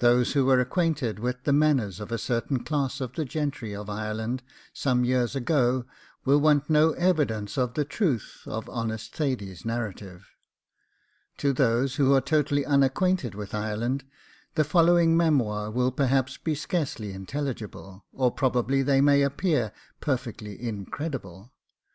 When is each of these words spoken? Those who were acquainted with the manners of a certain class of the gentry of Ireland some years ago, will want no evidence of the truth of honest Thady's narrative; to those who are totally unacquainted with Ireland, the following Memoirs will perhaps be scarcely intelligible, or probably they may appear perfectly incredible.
Those 0.00 0.34
who 0.34 0.44
were 0.44 0.60
acquainted 0.60 1.18
with 1.18 1.44
the 1.44 1.52
manners 1.54 1.98
of 1.98 2.12
a 2.12 2.18
certain 2.18 2.62
class 2.64 3.00
of 3.00 3.14
the 3.14 3.24
gentry 3.24 3.74
of 3.74 3.88
Ireland 3.88 4.42
some 4.74 5.06
years 5.06 5.34
ago, 5.34 5.86
will 6.26 6.36
want 6.38 6.68
no 6.68 6.90
evidence 6.90 7.56
of 7.56 7.72
the 7.72 7.86
truth 7.86 8.42
of 8.44 8.68
honest 8.68 9.16
Thady's 9.16 9.64
narrative; 9.64 10.28
to 11.38 11.54
those 11.54 11.94
who 11.96 12.12
are 12.14 12.20
totally 12.20 12.66
unacquainted 12.66 13.34
with 13.34 13.54
Ireland, 13.54 14.04
the 14.54 14.64
following 14.64 15.16
Memoirs 15.16 15.72
will 15.72 15.92
perhaps 15.92 16.36
be 16.36 16.54
scarcely 16.54 17.14
intelligible, 17.14 18.04
or 18.12 18.30
probably 18.30 18.82
they 18.82 19.00
may 19.00 19.22
appear 19.22 19.72
perfectly 19.98 20.60
incredible. 20.60 21.54